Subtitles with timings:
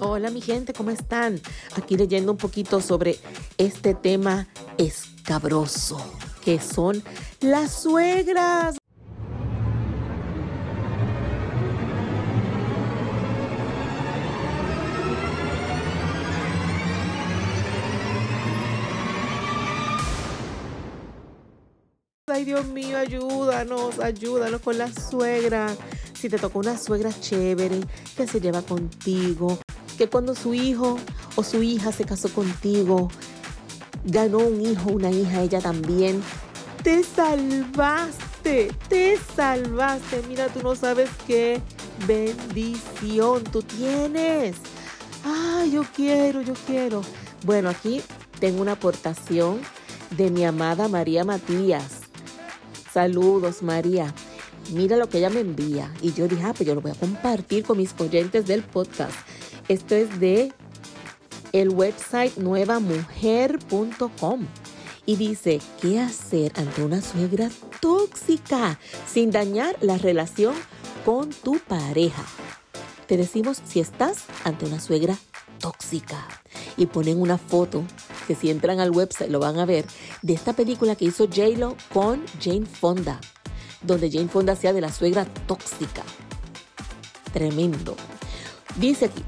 [0.00, 1.40] Hola mi gente, ¿cómo están?
[1.76, 3.16] Aquí leyendo un poquito sobre
[3.58, 5.98] este tema escabroso,
[6.44, 7.00] que son
[7.40, 8.76] las suegras.
[22.26, 25.68] Ay, Dios mío, ayúdanos, ayúdanos con la suegra.
[26.14, 27.80] Si te tocó una suegra chévere,
[28.16, 29.60] que se lleva contigo,
[29.94, 30.98] que cuando su hijo
[31.36, 33.10] o su hija se casó contigo,
[34.04, 36.22] ganó un hijo, una hija, ella también,
[36.82, 40.22] te salvaste, te salvaste.
[40.28, 41.60] Mira, tú no sabes qué
[42.06, 44.56] bendición tú tienes.
[45.24, 47.02] Ay, yo quiero, yo quiero.
[47.44, 48.02] Bueno, aquí
[48.38, 49.60] tengo una aportación
[50.10, 52.00] de mi amada María Matías.
[52.92, 54.12] Saludos, María.
[54.72, 55.92] Mira lo que ella me envía.
[56.02, 59.14] Y yo dije, ah, pues yo lo voy a compartir con mis oyentes del podcast.
[59.68, 60.52] Esto es de
[61.52, 64.46] el website nuevamujer.com.
[65.06, 67.48] Y dice, ¿qué hacer ante una suegra
[67.80, 70.54] tóxica sin dañar la relación
[71.04, 72.24] con tu pareja?
[73.06, 75.16] Te decimos si estás ante una suegra
[75.58, 76.26] tóxica.
[76.76, 77.84] Y ponen una foto,
[78.26, 79.84] que si entran al website lo van a ver,
[80.22, 83.20] de esta película que hizo J-Lo con Jane Fonda,
[83.82, 86.02] donde Jane Fonda hacía de la suegra tóxica.
[87.32, 87.96] Tremendo.
[88.76, 89.22] Dice aquí,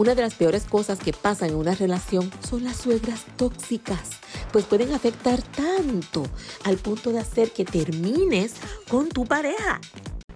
[0.00, 4.08] una de las peores cosas que pasan en una relación son las suegras tóxicas,
[4.50, 6.22] pues pueden afectar tanto
[6.64, 8.54] al punto de hacer que termines
[8.88, 9.78] con tu pareja.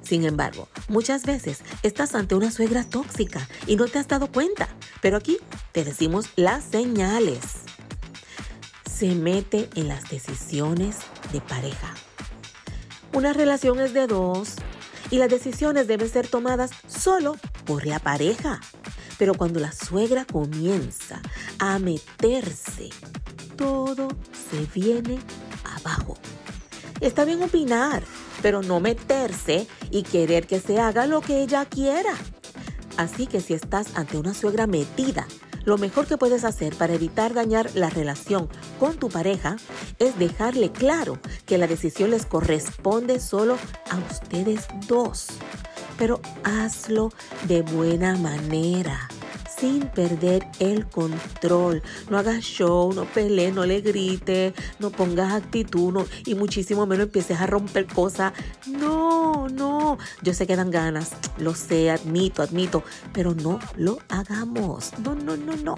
[0.02, 4.68] Sin embargo, muchas veces estás ante una suegra tóxica y no te has dado cuenta,
[5.00, 5.38] pero aquí
[5.72, 7.40] te decimos las señales.
[8.84, 10.98] Se mete en las decisiones
[11.32, 11.94] de pareja.
[13.14, 14.56] Una relación es de dos
[15.10, 18.60] y las decisiones deben ser tomadas solo por la pareja.
[19.18, 21.20] Pero cuando la suegra comienza
[21.58, 22.90] a meterse,
[23.56, 24.08] todo
[24.50, 25.18] se viene
[25.64, 26.16] abajo.
[27.00, 28.02] Está bien opinar,
[28.42, 32.14] pero no meterse y querer que se haga lo que ella quiera.
[32.96, 35.26] Así que si estás ante una suegra metida,
[35.64, 38.48] lo mejor que puedes hacer para evitar dañar la relación
[38.78, 39.56] con tu pareja
[39.98, 43.56] es dejarle claro que la decisión les corresponde solo
[43.90, 45.28] a ustedes dos
[45.98, 47.12] pero hazlo
[47.46, 49.08] de buena manera
[49.64, 51.82] sin perder el control.
[52.10, 57.06] No hagas show, no pelees, no le grites, no pongas actitud no, y muchísimo menos
[57.06, 58.32] empieces a romper cosas.
[58.66, 59.98] No, no.
[60.22, 62.82] Yo sé que dan ganas, lo sé, admito, admito,
[63.12, 64.92] pero no lo hagamos.
[64.98, 65.76] No, no, no, no.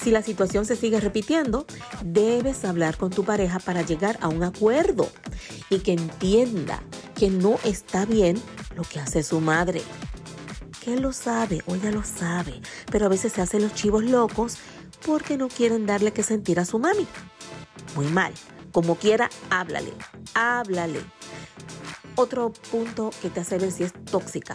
[0.00, 1.66] Si la situación se sigue repitiendo,
[2.04, 5.08] debes hablar con tu pareja para llegar a un acuerdo
[5.70, 6.82] y que entienda
[7.16, 8.40] que no está bien
[8.78, 9.82] lo que hace su madre.
[10.80, 14.56] Que lo sabe o ella lo sabe, pero a veces se hacen los chivos locos
[15.04, 17.06] porque no quieren darle que sentir a su mami.
[17.96, 18.32] Muy mal.
[18.70, 19.92] Como quiera, háblale,
[20.34, 21.00] háblale.
[22.14, 24.54] Otro punto que te hace ver si es tóxica.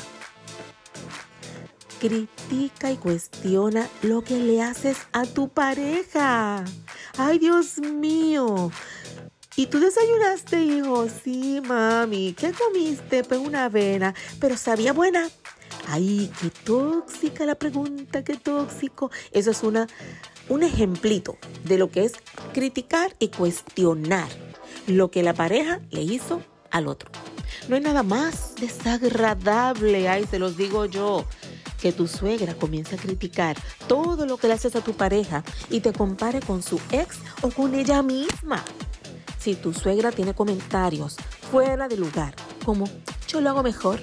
[1.99, 6.63] Critica y cuestiona lo que le haces a tu pareja.
[7.17, 8.71] Ay, Dios mío.
[9.55, 11.07] ¿Y tú desayunaste, hijo?
[11.07, 12.33] Sí, mami.
[12.33, 13.23] ¿Qué comiste?
[13.23, 14.15] Pues una avena.
[14.39, 15.29] Pero sabía buena.
[15.87, 19.11] Ay, qué tóxica la pregunta, qué tóxico.
[19.31, 19.87] Eso es una,
[20.49, 22.13] un ejemplito de lo que es
[22.53, 24.27] criticar y cuestionar
[24.87, 26.41] lo que la pareja le hizo
[26.71, 27.11] al otro.
[27.67, 31.25] No hay nada más desagradable, ay, se los digo yo,
[31.79, 33.55] que tu suegra comience a criticar
[33.87, 37.49] todo lo que le haces a tu pareja y te compare con su ex o
[37.49, 38.63] con ella misma
[39.43, 41.17] si tu suegra tiene comentarios
[41.51, 42.33] fuera de lugar,
[42.63, 42.85] como
[43.27, 43.99] yo lo hago mejor,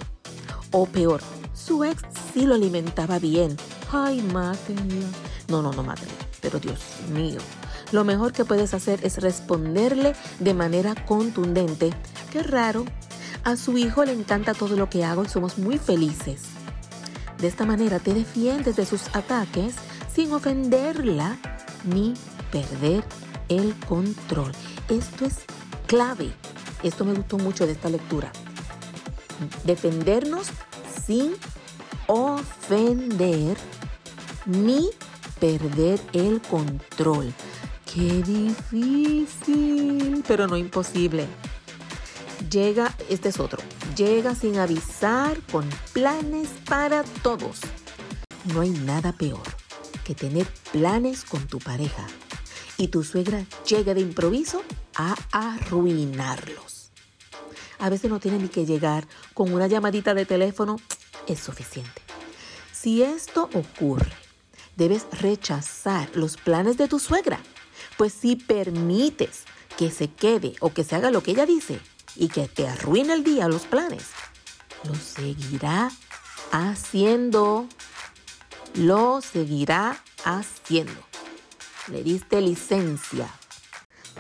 [0.70, 1.22] o peor,
[1.54, 2.02] su ex
[2.34, 3.56] sí lo alimentaba bien.
[3.90, 5.06] Ay, mátenla.
[5.48, 6.12] No, no, no mátenla.
[6.42, 6.80] Pero Dios
[7.10, 7.38] mío,
[7.90, 11.90] lo mejor que puedes hacer es responderle de manera contundente.
[12.30, 12.84] Qué raro.
[13.42, 16.42] A su hijo le encanta todo lo que hago y somos muy felices.
[17.38, 19.76] De esta manera te defiendes de sus ataques
[20.14, 21.38] sin ofenderla
[21.84, 22.12] ni
[22.52, 23.02] perder
[23.48, 24.52] el control.
[24.90, 25.37] Esto es
[25.87, 26.32] clave.
[26.82, 28.32] Esto me gustó mucho de esta lectura.
[29.62, 30.48] Defendernos
[31.06, 31.37] sin
[32.08, 33.56] ofender
[34.46, 34.90] ni
[35.38, 37.32] perder el control.
[37.92, 38.64] Qué difícil,
[40.26, 41.28] pero no imposible.
[42.50, 43.60] Llega, este es otro,
[43.96, 47.60] llega sin avisar con planes para todos.
[48.52, 49.43] No hay nada peor
[50.02, 52.08] que tener planes con tu pareja
[52.81, 54.62] y tu suegra llega de improviso
[54.94, 56.90] a arruinarlos.
[57.78, 60.76] A veces no tiene ni que llegar con una llamadita de teléfono,
[61.26, 62.02] es suficiente.
[62.72, 64.12] Si esto ocurre,
[64.76, 67.40] debes rechazar los planes de tu suegra,
[67.96, 69.44] pues si permites
[69.78, 71.81] que se quede o que se haga lo que ella dice
[72.16, 74.08] y que te arruine el día los planes,
[74.84, 75.90] lo seguirá
[76.52, 77.66] haciendo.
[78.75, 81.00] Lo seguirá haciendo.
[81.88, 83.28] Le diste licencia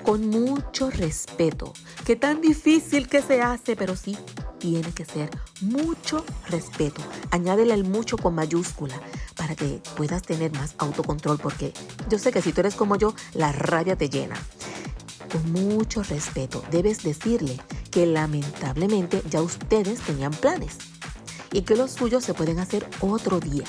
[0.02, 1.72] con mucho respeto.
[2.04, 4.16] Qué tan difícil que se hace, pero sí
[4.58, 5.30] tiene que ser
[5.60, 7.02] mucho respeto.
[7.30, 9.00] Añádele el mucho con mayúscula
[9.36, 11.72] para que puedas tener más autocontrol, porque
[12.08, 14.36] yo sé que si tú eres como yo, la rabia te llena.
[15.32, 17.56] Con mucho respeto debes decirle
[17.90, 20.78] que lamentablemente ya ustedes tenían planes
[21.52, 23.64] y que los suyos se pueden hacer otro día.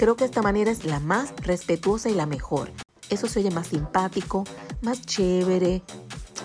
[0.00, 2.70] Creo que esta manera es la más respetuosa y la mejor.
[3.10, 4.44] Eso se oye más simpático,
[4.80, 5.82] más chévere,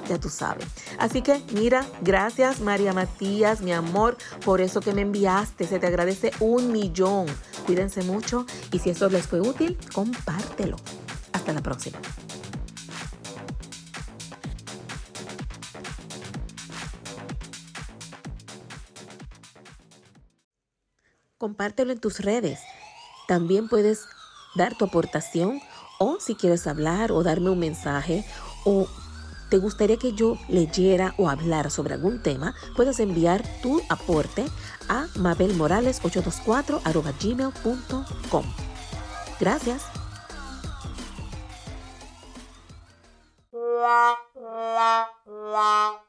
[0.09, 0.67] ya tú sabes.
[0.99, 5.65] Así que mira, gracias María Matías, mi amor, por eso que me enviaste.
[5.67, 7.27] Se te agradece un millón.
[7.65, 10.75] Cuídense mucho y si eso les fue útil, compártelo.
[11.31, 11.97] Hasta la próxima.
[21.37, 22.59] Compártelo en tus redes.
[23.27, 24.07] También puedes
[24.55, 25.61] dar tu aportación
[25.99, 28.25] o si quieres hablar o darme un mensaje
[28.65, 28.87] o
[29.49, 34.45] te gustaría que yo leyera o hablara sobre algún tema, puedes enviar tu aporte
[34.89, 36.81] a mabelmorales824
[39.39, 39.83] Gracias.